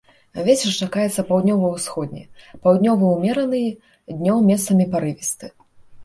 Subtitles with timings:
[0.45, 2.23] Вецер чакаецца паўднёва-ўсходні,
[2.63, 3.59] паўднёвы ўмераны,
[4.17, 5.51] днём месцамі парывісты.